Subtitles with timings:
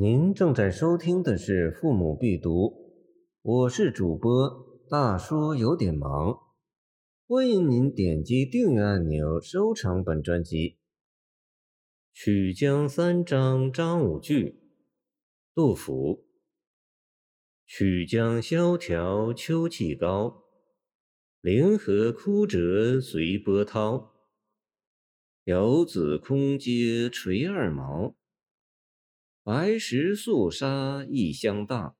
[0.00, 2.66] 您正在收听的是《父母必读》，
[3.42, 6.38] 我是主播大叔，有点忙。
[7.26, 10.68] 欢迎您点击订阅按钮，收藏本专辑。
[12.12, 14.60] 《曲江三章》张五句，
[15.52, 16.28] 杜甫。
[17.66, 20.44] 曲江萧条秋气高，
[21.40, 24.14] 凌河枯折随波涛。
[25.42, 28.14] 游子空阶垂二毛。
[29.48, 31.96] 白石素纱异香大，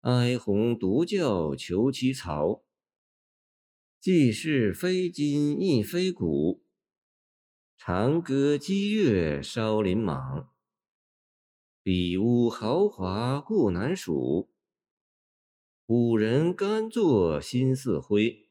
[0.00, 2.64] 哀鸿独叫求其槽。
[4.00, 6.64] 既是非金亦非古，
[7.76, 10.52] 长歌激越烧林莽。
[11.84, 14.50] 比屋豪华故难数，
[15.86, 18.50] 古人甘作心似灰。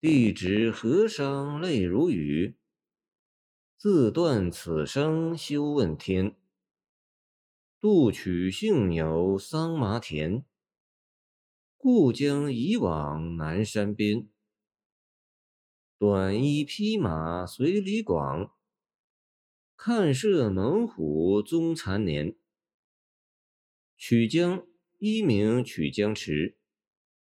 [0.00, 2.59] 地指河商泪如雨。
[3.82, 6.36] 自断此生休问天。
[7.80, 10.44] 杜取幸有桑麻田。
[11.78, 14.28] 故将以往南山边。
[15.96, 18.54] 短衣披马随李广。
[19.78, 22.36] 看射猛虎终残年。
[23.96, 24.66] 曲江
[24.98, 26.58] 一名曲江池，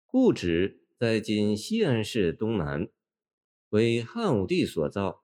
[0.05, 2.89] 故址在今西安市东南，
[3.69, 5.22] 为汉武帝所造。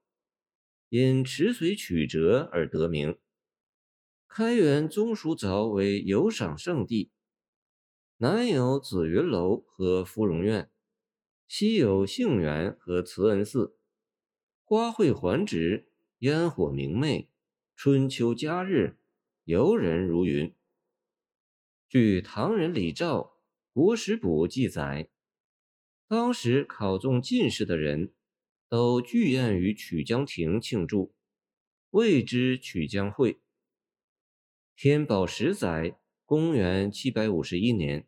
[0.89, 3.17] 因池水曲折而得名。
[4.27, 7.11] 开元宗属早为游赏胜地，
[8.17, 10.69] 南有紫云楼和芙蓉院，
[11.47, 13.75] 西有杏园和慈恩寺，
[14.63, 17.29] 花卉环植，烟火明媚，
[17.75, 18.97] 春秋佳日，
[19.43, 20.53] 游人如云。
[21.87, 23.17] 据唐人李肇
[23.73, 25.09] 《国史补》记载，
[26.07, 28.11] 当时考中进士的人。
[28.69, 31.11] 都聚宴于曲江亭庆祝，
[31.89, 33.41] 谓之曲江会。
[34.75, 38.07] 天宝十载（公元751年），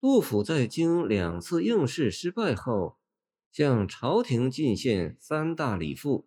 [0.00, 2.98] 杜甫在经两次应试失败后，
[3.52, 6.26] 向朝廷进献三大礼赋，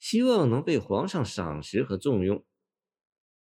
[0.00, 2.44] 希望能被皇上赏识和重用。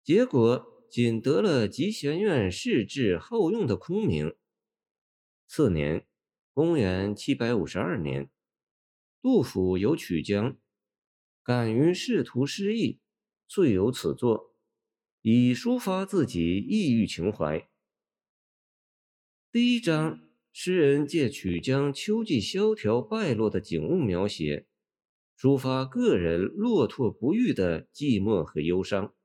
[0.01, 4.33] 结果仅得了集贤院仕制后用的空名。
[5.45, 6.07] 次年
[6.53, 8.29] （公元752年）。
[9.21, 10.57] 杜甫有曲江，
[11.43, 12.99] 敢于仕途失意，
[13.47, 14.55] 遂有此作，
[15.21, 17.67] 以抒发自己抑郁情怀。
[19.51, 20.21] 第一章，
[20.53, 24.67] 诗人借曲江秋季萧条败落的景物描写，
[25.35, 29.15] 抒发个人落拓不遇的寂寞和忧伤。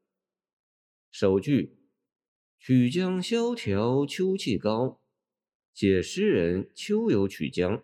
[1.10, 1.76] 首句
[2.58, 5.02] “曲江萧条秋气高”，
[5.75, 7.82] 写诗人秋游曲江。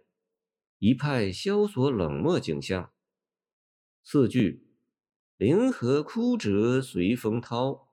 [0.78, 2.93] 一派萧索冷漠景象。
[4.03, 4.66] 四句
[5.37, 7.89] “凌河枯折随风涛”，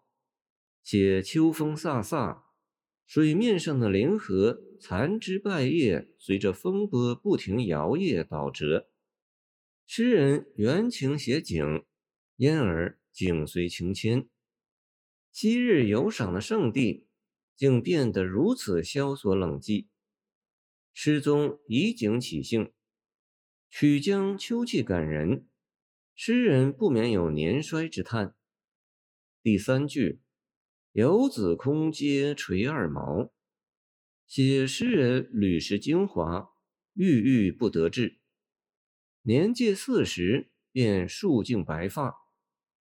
[0.83, 2.43] 写秋风飒飒，
[3.05, 8.87] 水面上的凌河残枝败叶随着风波不停摇曳倒折。
[9.87, 11.83] 诗人原情写景，
[12.37, 14.27] 因而景随情迁。
[15.31, 17.07] 昔日游赏的圣地，
[17.55, 19.87] 竟变得如此萧索冷寂。
[20.97, 22.71] 诗中以景起兴。
[23.69, 25.45] 曲江秋气感人，
[26.15, 28.33] 诗人不免有年衰之叹。
[29.43, 30.21] 第三句
[30.93, 33.33] “游子空阶垂二毛”，
[34.25, 36.51] 写诗人屡试精华，
[36.93, 38.21] 郁郁不得志，
[39.23, 42.15] 年届四十便数尽白发，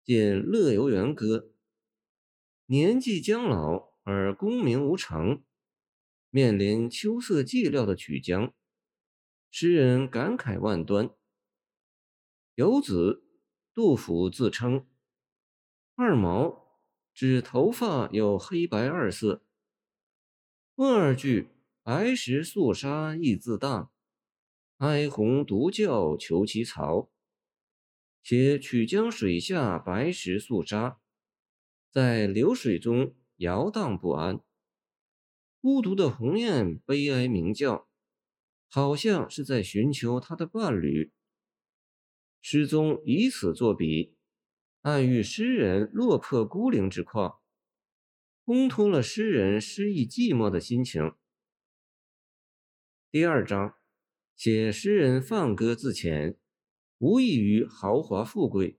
[0.05, 1.39] 见《乐游原歌》。
[2.67, 5.43] 年纪将老而功名无成，
[6.37, 8.53] 面临秋色寂寥的曲江。
[9.51, 11.09] 诗人感慨万端。
[12.57, 13.25] 游子，
[13.73, 14.87] 杜甫自称。
[15.95, 16.79] 二毛，
[17.15, 19.47] 指头发有黑白二色。
[20.75, 21.49] 问二句，
[21.83, 23.91] 白石素纱亦自荡，
[24.77, 27.11] 哀鸿独叫求其槽。
[28.23, 31.01] 写曲江水下白石素纱，
[31.91, 34.41] 在流水中摇荡不安。
[35.67, 37.89] 孤独的鸿雁悲哀鸣叫。
[38.69, 41.13] 好像是在寻求他的伴侣。
[42.41, 44.15] 诗中以此作比，
[44.83, 47.41] 暗喻诗人落魄孤零之况，
[48.45, 51.17] 烘托了诗人失意寂寞的心情。
[53.11, 53.75] 第二章
[54.37, 56.37] 写诗人放歌自遣，
[56.99, 58.79] 无异于豪华富贵，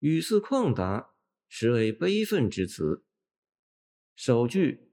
[0.00, 1.14] 语似旷达，
[1.48, 3.04] 实为悲愤之词。
[4.16, 4.90] 首句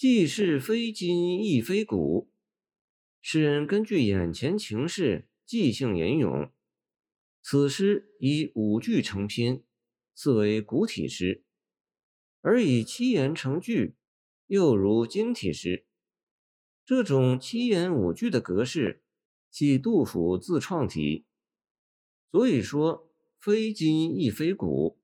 [0.00, 2.32] 既是非金亦非古。
[3.20, 6.50] 诗人根据眼前情势即兴吟咏，
[7.42, 9.62] 此诗以五句成篇，
[10.14, 11.44] 次为古体诗，
[12.40, 13.94] 而以七言成句，
[14.46, 15.86] 又如今体诗。
[16.86, 19.02] 这种七言五句的格式，
[19.50, 21.26] 系杜甫自创体，
[22.30, 24.98] 所以说非今亦非古。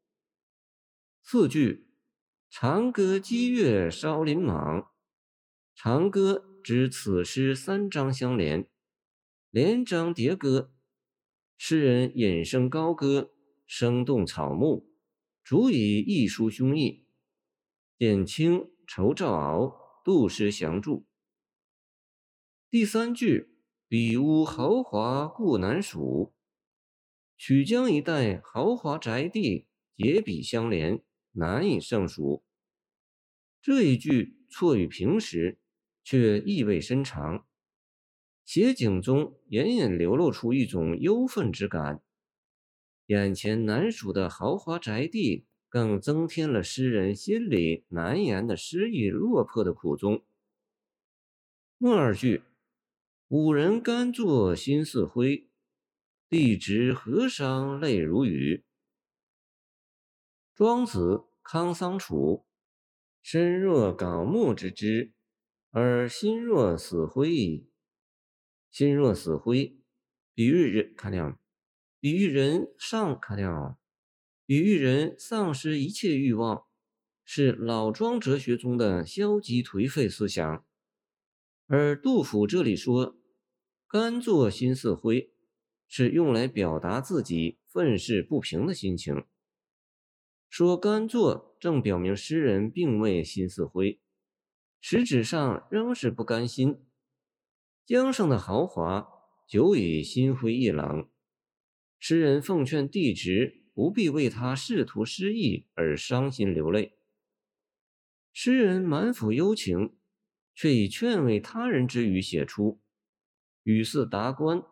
[1.23, 1.86] 四句：
[2.49, 4.91] 长歌激越烧林莽。
[5.75, 8.67] 长歌指此诗三章相连，
[9.51, 10.73] 连章叠歌，
[11.59, 13.33] 诗人引声高歌，
[13.67, 14.89] 生动草木，
[15.45, 17.05] 足以一抒胸臆，
[17.99, 21.05] 减轻愁兆熬，杜诗详著。
[22.71, 23.57] 第三句，
[23.87, 26.35] 比屋豪华故难数。
[27.37, 31.05] 曲江一带豪华宅地叠比相连，
[31.37, 32.45] 难以胜数。
[33.63, 35.59] 这一句错于平时，
[36.03, 37.47] 却意味深长，
[38.45, 42.03] 写景中隐隐流露出一种忧愤之感。
[43.07, 50.25] 眼前难数的豪华宅地，更增添了诗人心里难言的失意落魄的苦衷。
[51.79, 52.43] 末二句。
[53.29, 55.49] 五人甘作心似灰，
[56.29, 58.65] 地直河伤泪如雨。
[60.57, 62.47] 庄子康桑楚，
[63.21, 65.13] 身若槁木之枝，
[65.71, 67.69] 而心若死灰。
[68.71, 69.79] 心若死灰，
[70.33, 71.39] 比喻人，看亮，
[72.01, 73.77] 比喻人丧，看亮，
[74.47, 76.65] 比喻人丧失一切欲望，
[77.23, 80.65] 是老庄哲学中的消极颓废思想。
[81.67, 83.19] 而杜甫这里说
[83.87, 85.35] “甘作心似灰”，
[85.87, 89.27] 是用来表达自己愤世不平的心情。
[90.49, 94.01] 说“甘作”正表明诗人并未心似灰，
[94.81, 96.85] 实质上仍是不甘心。
[97.85, 99.09] 江上的豪华
[99.47, 101.09] 久已心灰意冷，
[101.99, 106.99] 诗人奉劝帝侄不必为他仕途失意而伤心流泪。
[108.33, 109.97] 诗人满腹幽情。
[110.59, 112.81] 却以劝慰他人之语写出，
[113.65, 114.63] 语似达观，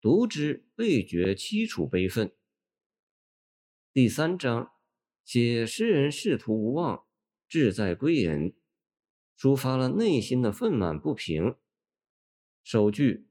[0.00, 2.32] 读之未觉凄楚悲愤。
[3.92, 4.72] 第三章
[5.32, 7.04] 写诗人仕途无望，
[7.46, 8.52] 志在归隐，
[9.38, 11.54] 抒发了内心的愤满不平。
[12.64, 13.28] 首句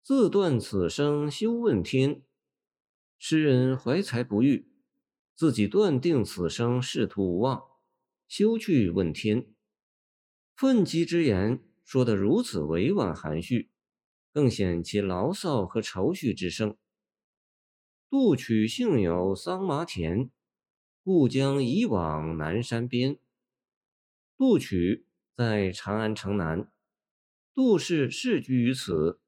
[0.00, 2.22] 自断此生休问天，
[3.18, 4.70] 诗人怀才不遇，
[5.34, 7.64] 自己断定此生仕途无望，
[8.28, 9.52] 休去问天。
[10.54, 13.72] 愤激之言说得如此委婉含蓄，
[14.32, 16.76] 更显其牢骚和愁绪之盛。
[18.08, 20.30] 杜曲幸有桑麻田，
[21.04, 23.18] 故将移往南山边。
[24.38, 25.04] 杜曲
[25.36, 26.72] 在长安城南，
[27.54, 29.20] 杜氏世居于此。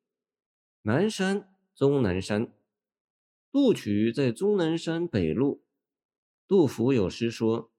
[0.80, 2.50] 南山，终南山。
[3.52, 5.60] 杜曲在终南山北麓。
[6.48, 7.70] 杜甫有诗说：“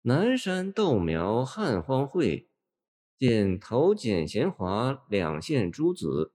[0.00, 2.46] 南山豆苗汉荒秽。”
[3.20, 6.32] 见头简贤华两县诸子，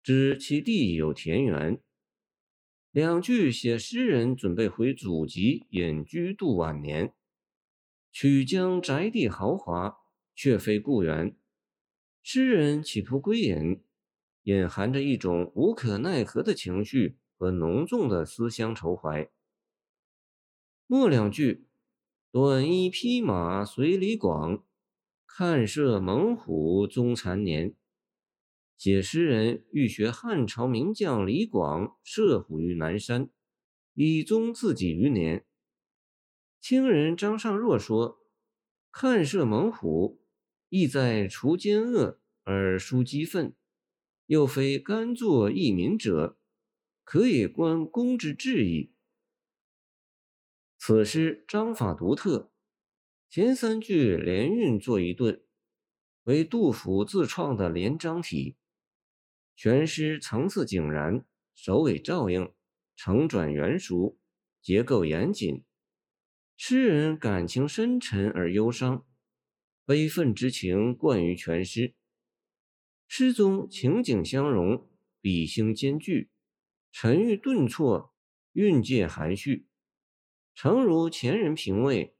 [0.00, 1.82] 知其地有田园。
[2.92, 7.14] 两句写诗人准备回祖籍隐居度晚年。
[8.10, 9.98] 曲江宅地豪华，
[10.34, 11.36] 却非故园。
[12.20, 13.80] 诗人企图归隐，
[14.42, 19.30] 隐含着一种无可奈何的情绪和浓重的思乡愁怀。
[20.88, 21.68] 末两句，
[22.32, 24.64] 短衣披马随李广。
[25.28, 27.72] 看射猛虎终残年，
[28.80, 33.28] 写诗人欲学汉朝名将李广射虎于南山，
[33.92, 35.44] 以宗自己余年。
[36.62, 38.20] 清人张尚若说
[38.90, 40.22] ：“看射猛虎，
[40.70, 43.54] 意在除奸恶而疏激愤，
[44.24, 46.38] 又非甘作义民者，
[47.04, 48.94] 可以观公之志矣。”
[50.80, 52.50] 此诗章法独特。
[53.28, 55.44] 前三句连韵作一顿，
[56.24, 58.56] 为杜甫自创的连章体。
[59.62, 61.22] 全诗层次井然，
[61.54, 62.50] 首尾照应，
[62.96, 64.18] 承转圆熟，
[64.62, 65.64] 结构严谨。
[66.56, 69.04] 诗人感情深沉而忧伤，
[69.84, 71.94] 悲愤之情贯于全诗。
[73.06, 74.88] 诗中情景相融，
[75.20, 76.30] 笔兴兼具，
[76.90, 78.14] 沉郁顿挫，
[78.52, 79.66] 韵介含蓄，
[80.54, 82.16] 诚如前人评谓。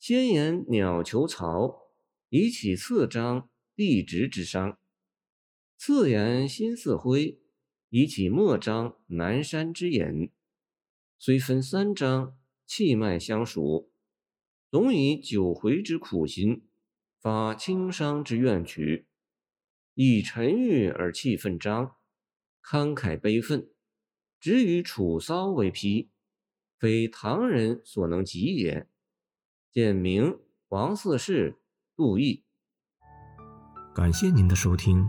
[0.00, 1.92] 先言鸟求巢，
[2.28, 4.80] 以起次章地直之伤；
[5.76, 7.38] 次言心似灰，
[7.90, 10.30] 以起末章南山之隐。
[11.18, 13.90] 虽分三章，气脉相属，
[14.70, 16.66] 总以九回之苦心，
[17.20, 19.06] 发轻伤之怨曲，
[19.94, 21.96] 以沉郁而气愤张，
[22.62, 23.68] 慷慨悲愤，
[24.40, 26.10] 只与楚骚为批，
[26.78, 28.88] 非唐人所能及也。
[29.70, 31.60] 简明王四世
[31.94, 32.44] 杜毅。
[33.94, 35.08] 感谢您的收听，